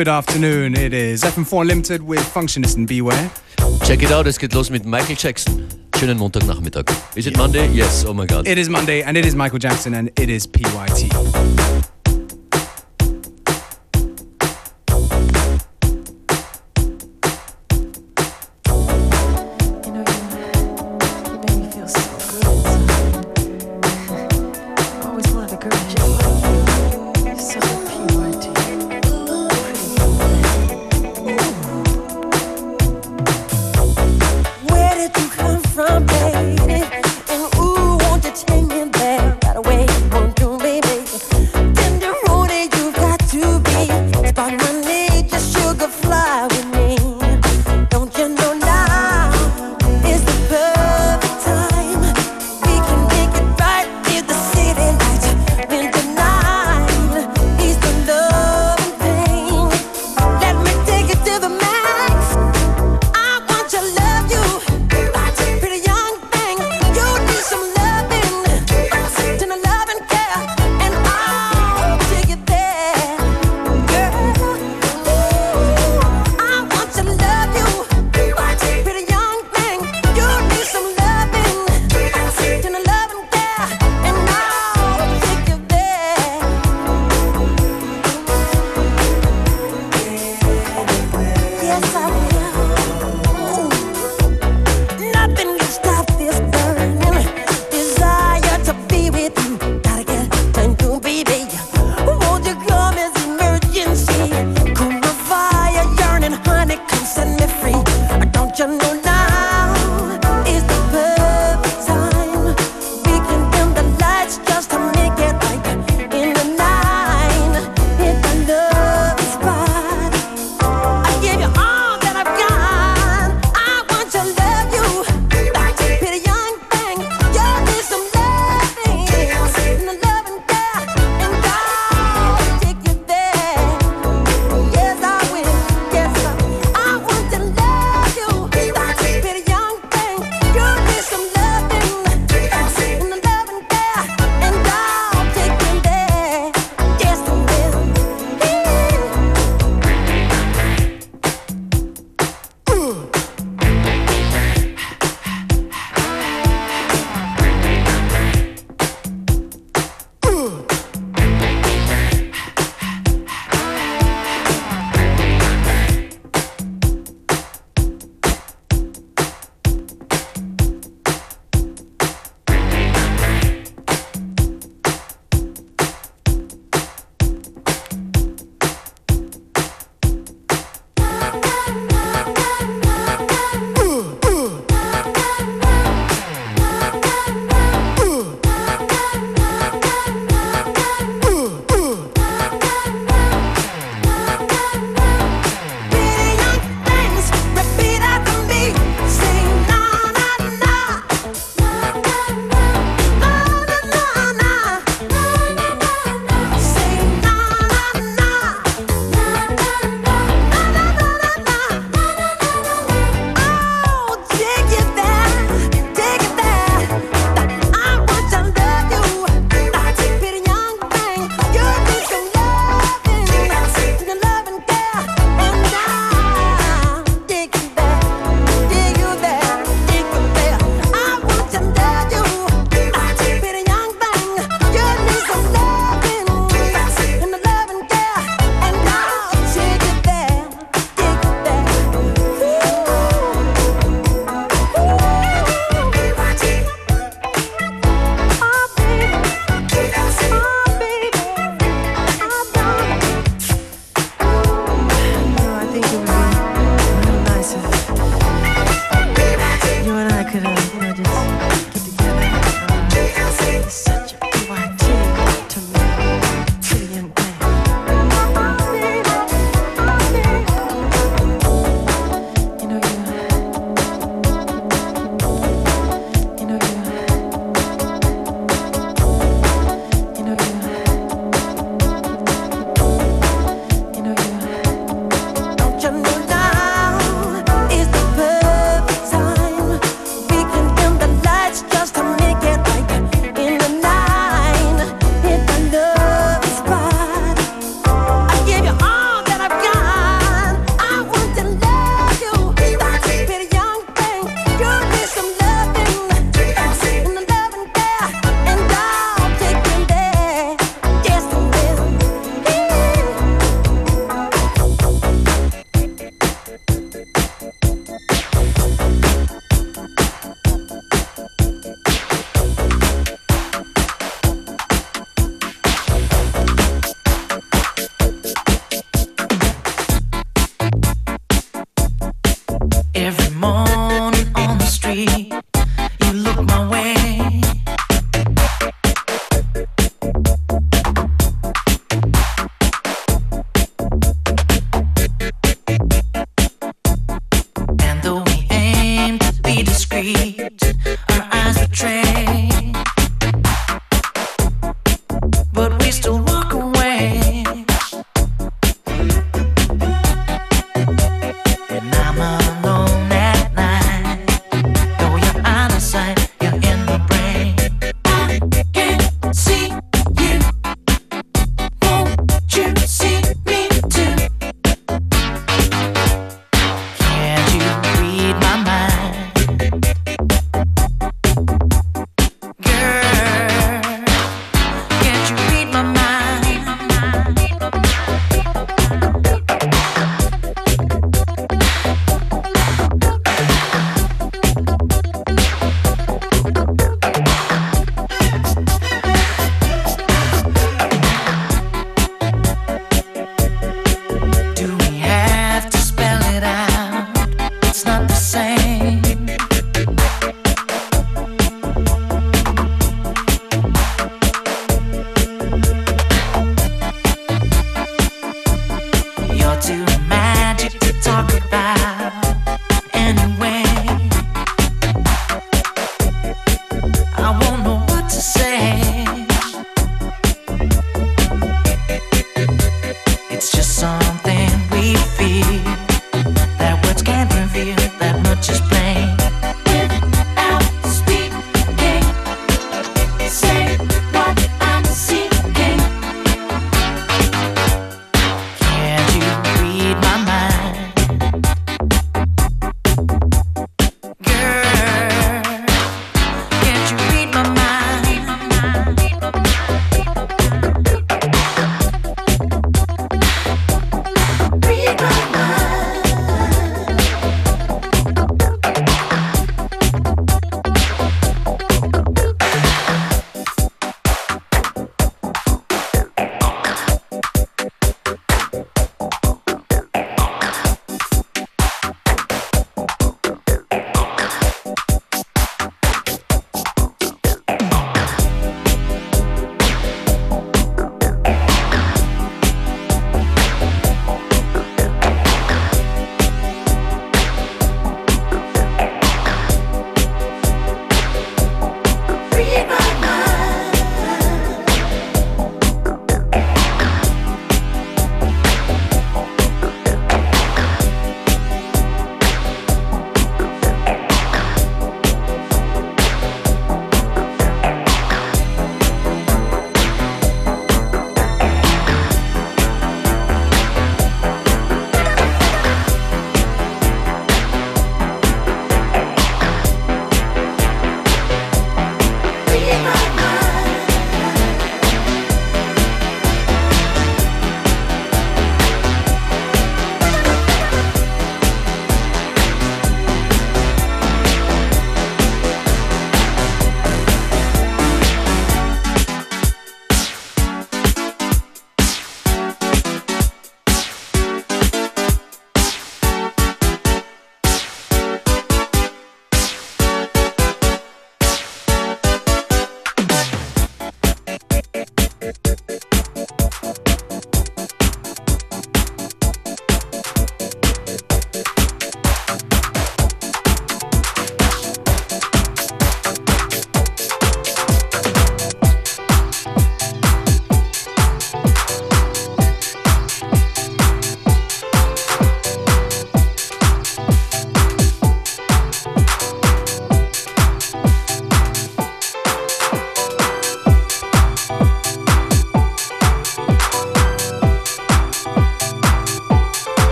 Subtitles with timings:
[0.00, 0.78] Good afternoon.
[0.78, 3.30] It is FM4 Limited with Functionist and Beware.
[3.84, 5.68] Check it out, es geht los mit Michael Jackson.
[5.94, 6.90] Schönen Montagnachmittag.
[7.16, 7.68] Is it Monday?
[7.68, 8.48] Yes, oh my god.
[8.48, 11.69] It is Monday and it is Michael Jackson and it is PYT.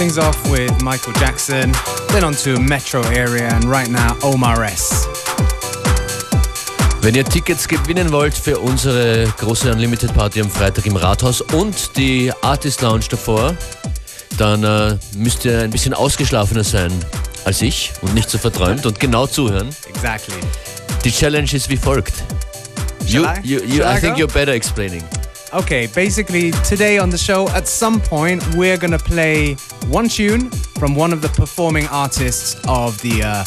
[0.00, 1.72] Things off with Michael Jackson,
[2.08, 5.06] then on to Metro Area, and right now Omar S.
[7.02, 11.94] Wenn ihr Tickets gewinnen wollt für unsere große Unlimited Party am Freitag im Rathaus und
[11.98, 13.54] die Artist Lounge davor,
[14.38, 16.92] dann äh, müsst ihr ein bisschen ausgeschlafener sein
[17.44, 19.68] als ich und nicht so verträumt und genau zuhören.
[19.86, 20.36] Exactly.
[21.04, 22.14] Die Challenge ist wie folgt.
[23.04, 25.04] You, you, you, I think you're better explaining.
[25.52, 29.54] Okay, basically, today on the show, at some point, we're gonna play
[29.88, 33.44] one tune from one of the performing artists of the uh,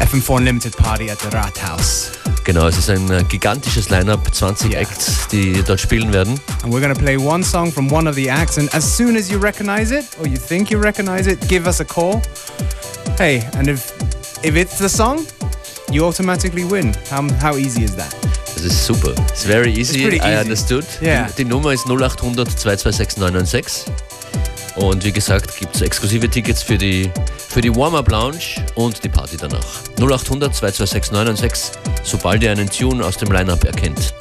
[0.00, 2.12] FM4 Unlimited party at the Rathaus.
[2.44, 4.80] Genau, es ist ein äh, gigantisches Line-Up, 20 Ja.
[4.80, 6.40] Acts, die dort spielen werden.
[6.62, 9.30] And we're gonna play one song from one of the acts, and as soon as
[9.30, 12.22] you recognize it, or you think you recognize it, give us a call.
[13.18, 13.92] Hey, and if
[14.42, 15.26] if it's the song,
[15.90, 16.94] you automatically win.
[17.10, 18.25] How, how easy is that?
[18.66, 19.14] Das ist super.
[19.28, 20.40] It's very easy, pretty I easy.
[20.42, 20.84] understood.
[21.00, 21.28] Yeah.
[21.38, 23.84] Die, die Nummer ist 0800 226 996.
[24.74, 27.08] Und wie gesagt, gibt es exklusive Tickets für die,
[27.48, 28.40] für die Warm-Up Lounge
[28.74, 29.64] und die Party danach.
[30.00, 34.12] 0800 226 996, sobald ihr einen Tune aus dem Line-Up erkennt.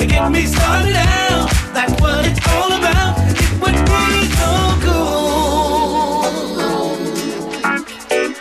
[0.00, 1.50] to get me started out.
[1.74, 3.18] That's what it's all about.
[3.28, 4.50] It would be so
[4.84, 6.24] cool.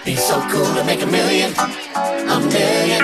[0.06, 3.04] Be so cool to make a million, a million.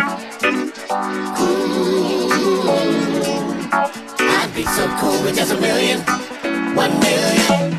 [1.41, 2.29] Ooh.
[4.19, 5.99] I'd be so cool with just a million,
[6.75, 7.74] one million.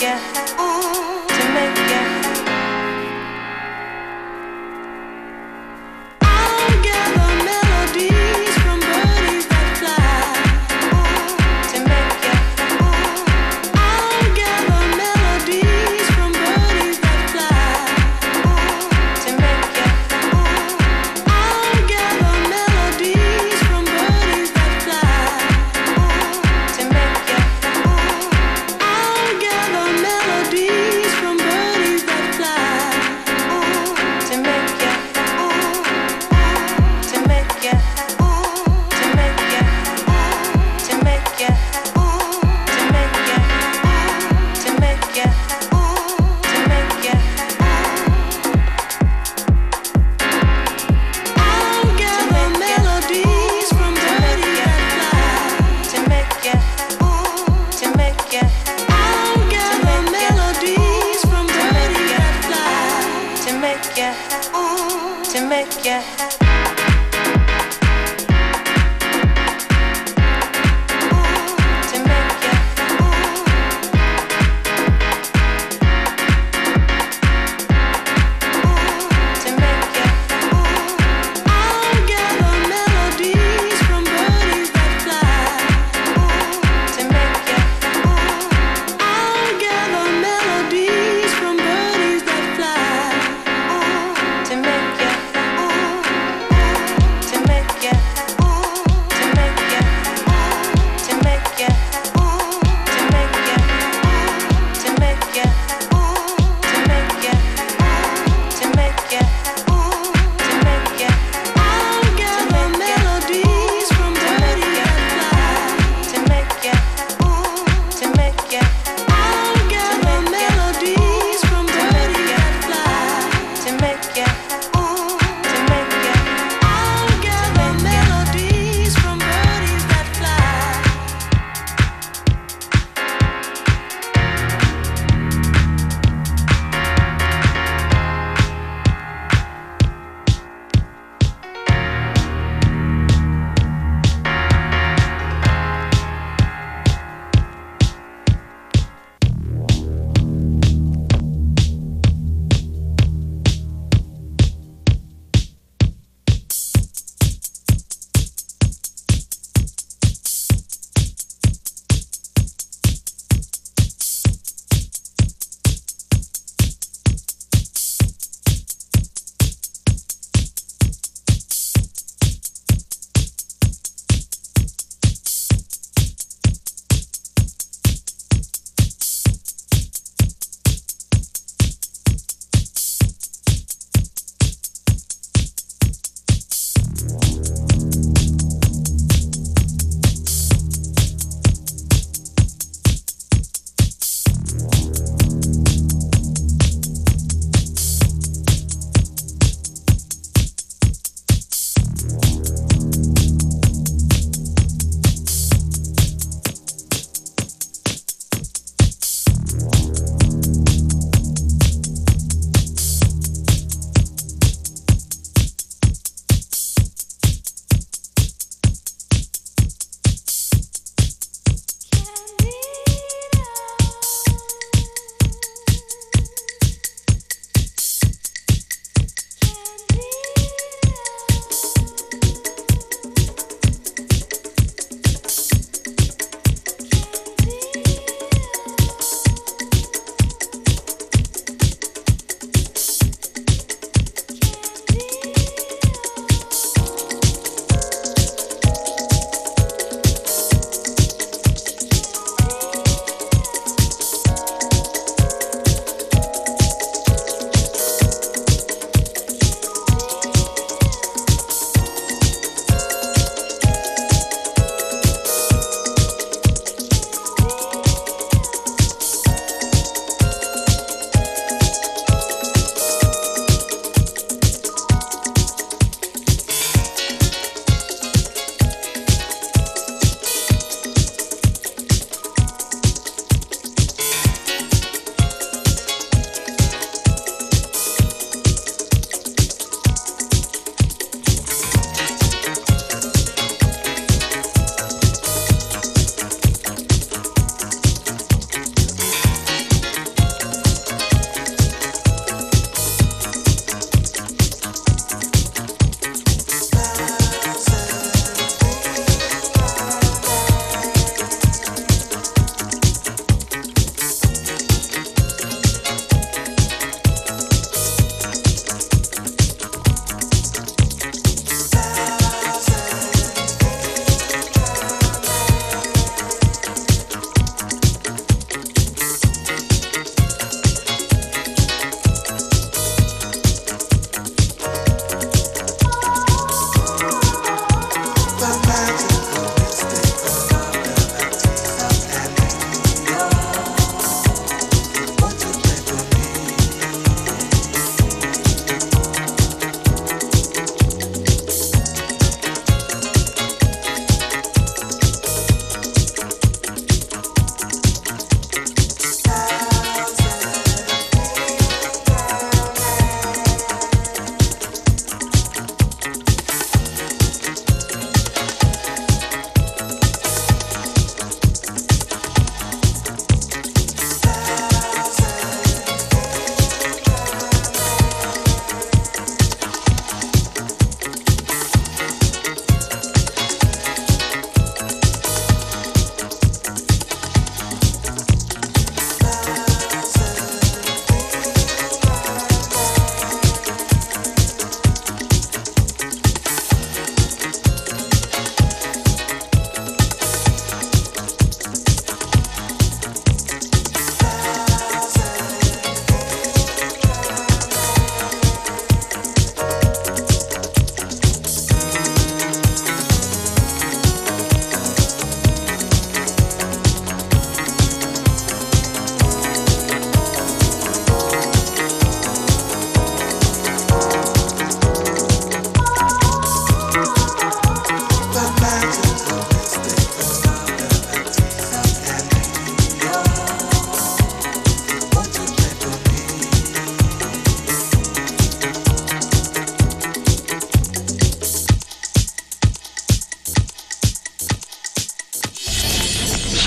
[0.00, 1.81] Make to make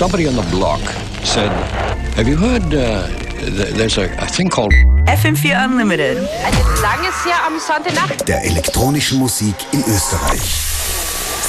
[0.06, 0.80] somebody on the block
[1.24, 1.50] said,
[2.14, 3.08] Have you heard uh,
[3.40, 4.72] th- there's a, a thing called
[5.06, 6.16] FM4 Unlimited.
[6.18, 8.28] Eine lange, sehr amüsante Nacht.
[8.28, 10.60] der elektronischen Musik in Österreich.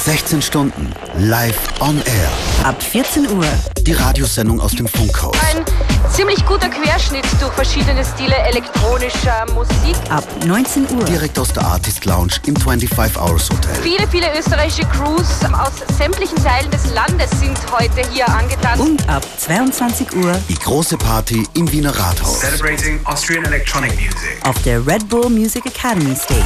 [0.04, 2.30] 16 Stunden live on air.
[2.64, 3.44] Ab 14 Uhr.
[3.80, 5.34] Die Radiosendung aus dem Funkhaus.
[5.54, 5.64] Ein
[6.12, 9.96] ziemlich guter Querschnitt durch verschiedene Stile elektronischer Musik.
[10.10, 11.04] Ab 19 Uhr.
[11.04, 13.74] Direkt aus der Artist Lounge im 25 Hours Hotel.
[13.82, 18.80] Viele, viele österreichische Crews aus sämtlichen Teilen des Landes sind heute hier angetanzt.
[18.80, 22.40] Und ab 22 Uhr Die große Party im Wiener Rathaus.
[22.40, 24.38] Celebrating Austrian electronic music.
[24.46, 26.42] auf der Red Bull Music Academy Stage.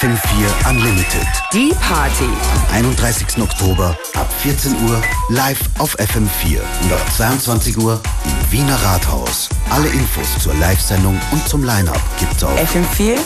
[0.00, 1.26] FM4 Unlimited.
[1.52, 2.24] Die Party.
[2.24, 3.42] Am 31.
[3.42, 9.50] Oktober ab 14 Uhr live auf FM4 und ab 22 Uhr im Wiener Rathaus.
[9.70, 13.18] Alle Infos zur Live-Sendung und zum Line-Up gibt's auf FM4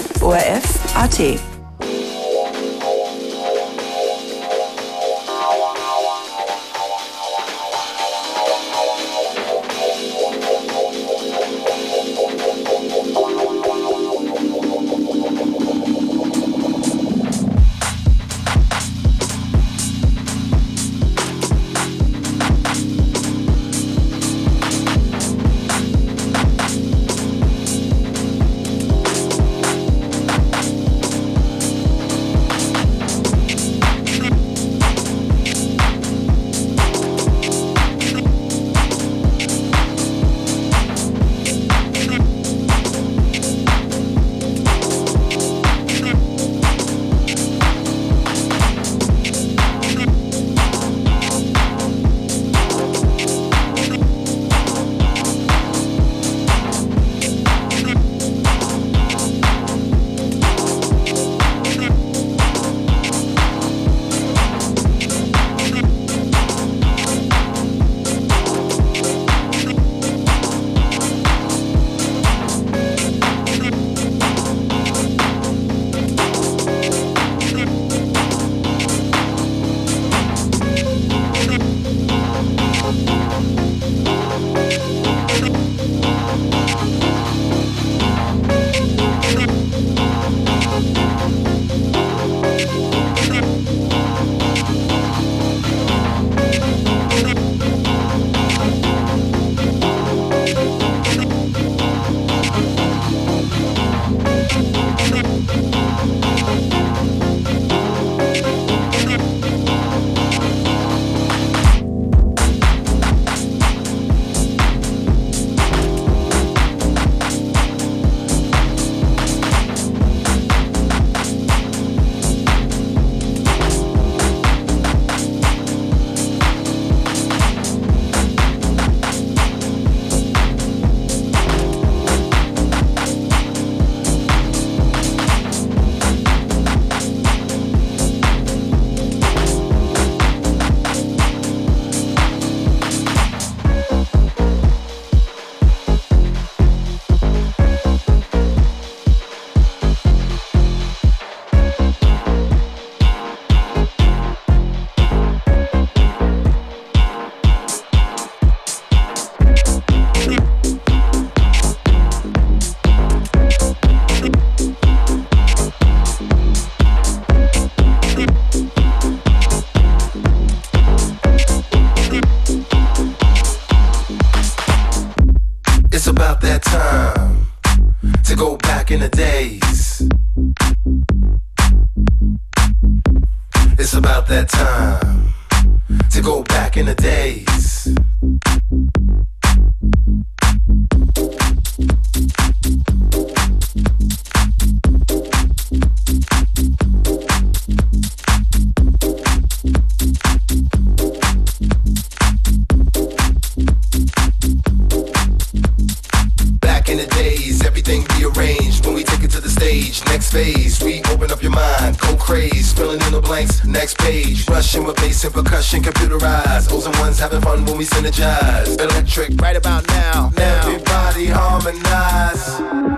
[218.91, 220.31] Electric, right about now.
[220.37, 220.69] now.
[220.69, 222.96] Everybody harmonize.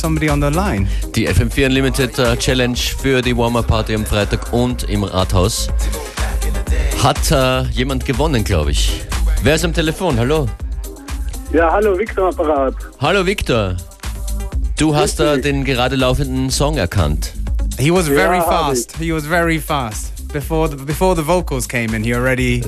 [0.00, 0.88] Somebody on the line.
[1.14, 5.68] Die FM4 Unlimited äh, Challenge für die Warm-Up-Party am Freitag und im Rathaus
[7.02, 9.02] hat äh, jemand gewonnen, glaube ich.
[9.42, 10.18] Wer ist am Telefon?
[10.18, 10.48] Hallo?
[11.52, 12.74] Ja, hallo, Victor Apparat.
[13.00, 13.76] Hallo Victor.
[14.78, 17.32] Du hast äh, den gerade laufenden Song erkannt.
[17.78, 18.96] He was very Yeah, fast.
[18.98, 20.12] He was very fast.
[20.32, 22.62] Before the, before the vocals came in, he already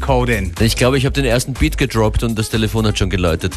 [0.00, 0.52] called in.
[0.60, 3.54] Ich glaube, ich habe den ersten Beat gedroppt und das Telefon hat schon geläutet.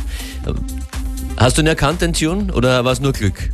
[1.38, 3.34] Hast du ihn erkannt, den Tune, oder war es nur Glück?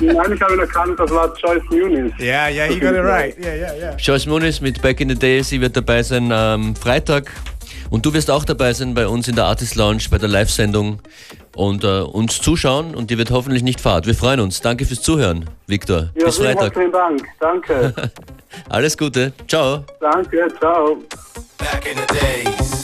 [0.00, 2.12] Nein, ich habe ihn erkannt, das war Joyce Muniz.
[2.20, 3.36] Yeah, yeah, you got it right.
[3.38, 3.96] Yeah, yeah, yeah.
[3.96, 7.30] Joyce Muniz mit Back in the Day, sie wird dabei sein am Freitag.
[7.90, 11.00] Und du wirst auch dabei sein bei uns in der Artist Lounge, bei der Live-Sendung
[11.56, 14.06] und äh, uns zuschauen und dir wird hoffentlich nicht fad.
[14.06, 14.60] Wir freuen uns.
[14.60, 16.10] Danke fürs Zuhören, Victor.
[16.14, 16.76] Ja, Bis vielen Freitag.
[16.76, 17.22] herzlichen Dank.
[17.40, 17.94] Danke.
[18.68, 19.32] Alles Gute.
[19.46, 19.84] Ciao.
[20.00, 20.98] Danke, ciao.
[21.58, 22.82] Back in the days.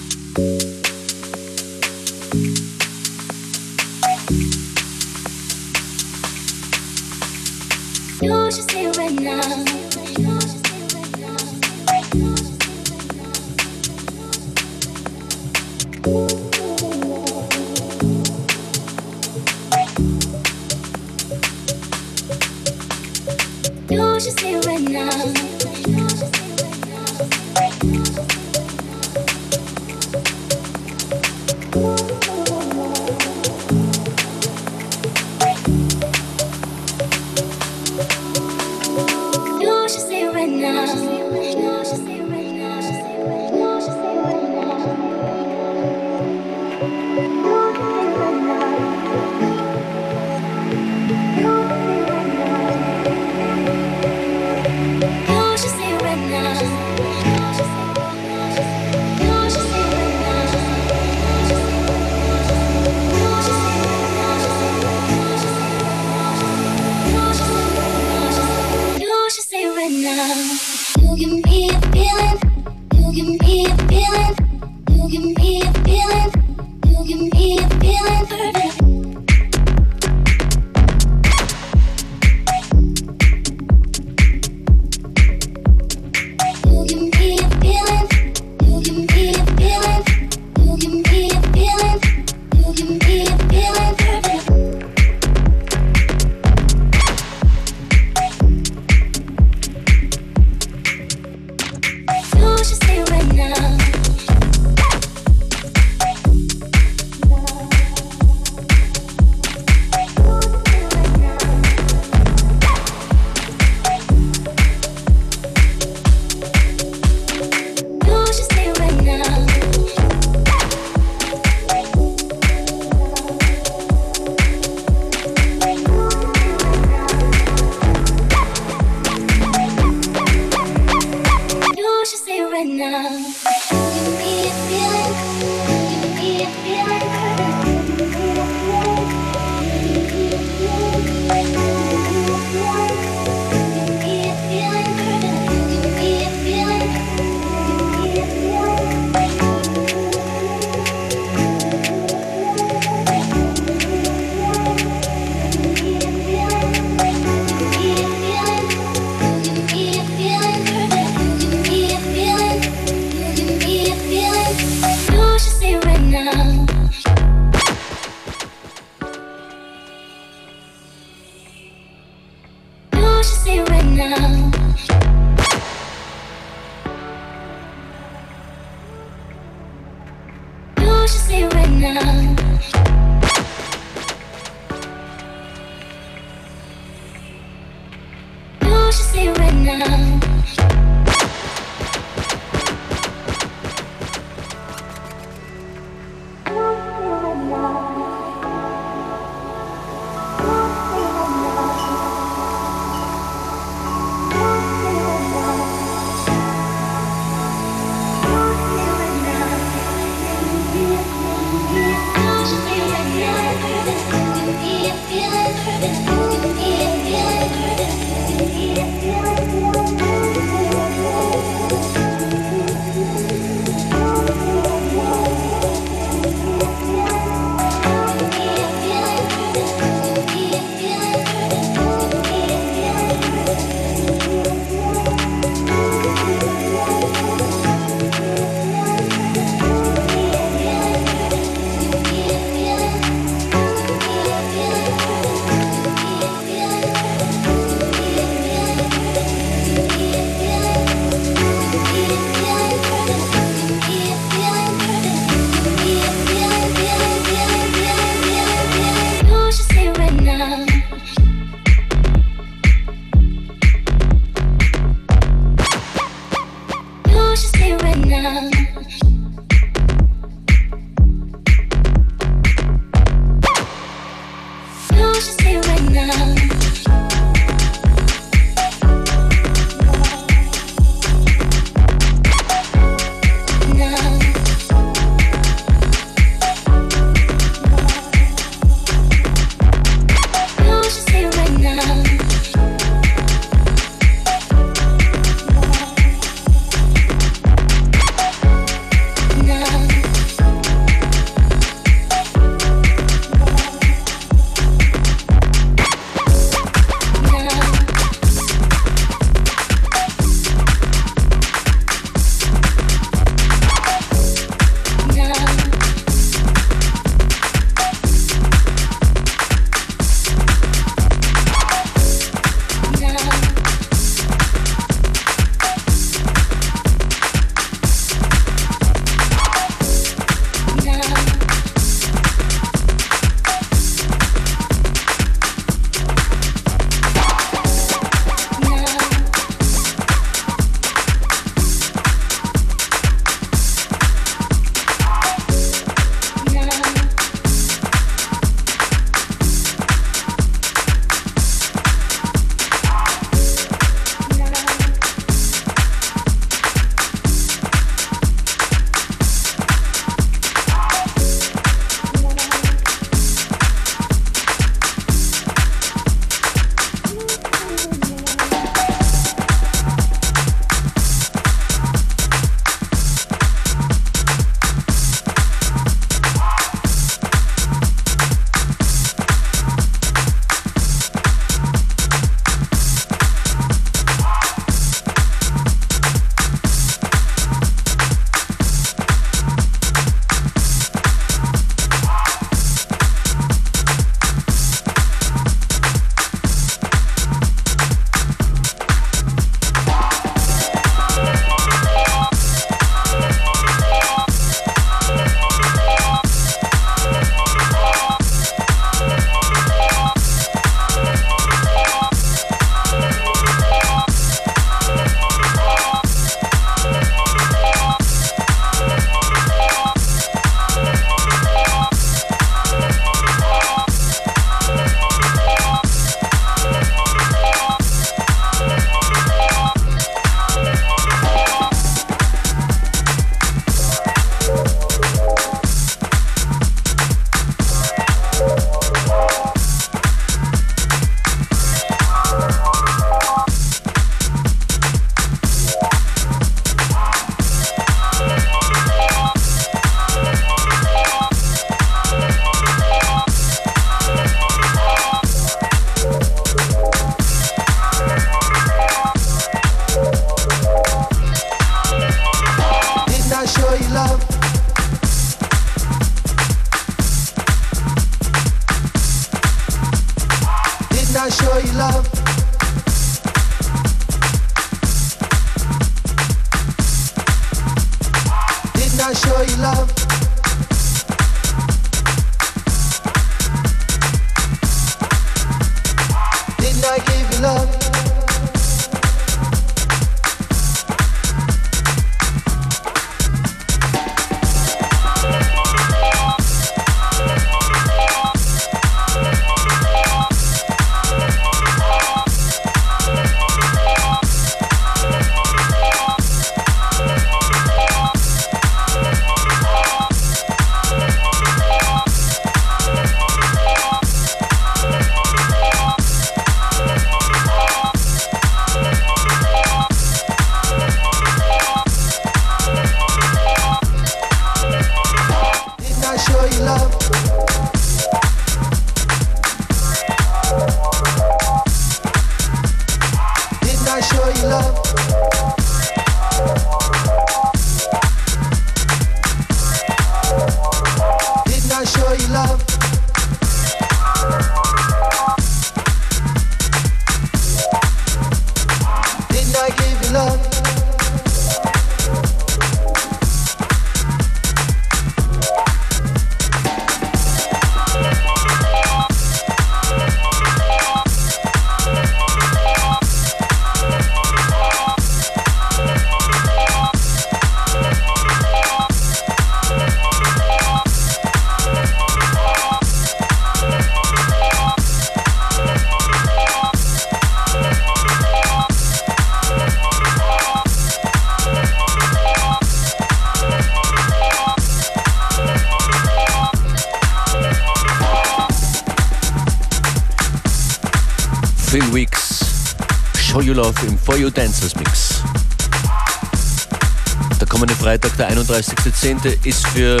[598.58, 599.46] 31.10.
[599.46, 600.00] ist für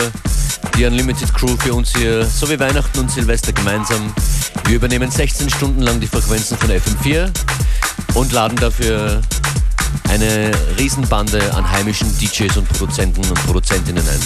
[0.76, 4.12] die Unlimited Crew, für uns hier, so wie Weihnachten und Silvester gemeinsam.
[4.64, 7.30] Wir übernehmen 16 Stunden lang die Frequenzen von FM4
[8.14, 9.20] und laden dafür
[10.08, 14.20] eine Riesenbande an heimischen DJs und Produzenten und Produzentinnen ein.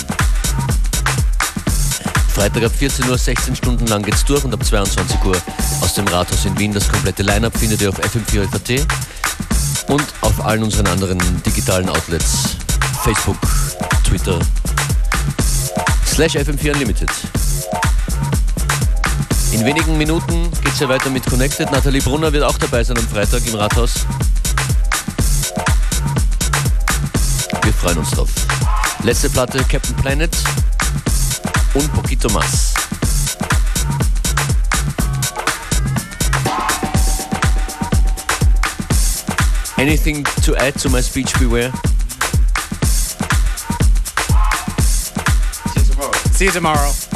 [2.34, 5.36] Freitag ab 14 Uhr, 16 Stunden lang geht's durch und ab 22 Uhr
[5.82, 6.72] aus dem Rathaus in Wien.
[6.72, 8.86] Das komplette Line-Up findet ihr auf FM4 FAT
[9.90, 12.56] und auf allen unseren anderen digitalen Outlets.
[13.02, 13.36] Facebook,
[14.04, 14.38] Twitter,
[16.06, 17.10] slash FM4 Unlimited.
[19.52, 21.70] In wenigen Minuten geht's ja weiter mit Connected.
[21.70, 24.06] Nathalie Brunner wird auch dabei sein am Freitag im Rathaus.
[27.62, 28.30] Wir freuen uns drauf.
[29.02, 30.34] Letzte Platte Captain Planet
[31.74, 32.74] un poquito más.
[39.76, 41.72] Anything to add to my speech, beware?
[46.42, 47.11] See you tomorrow.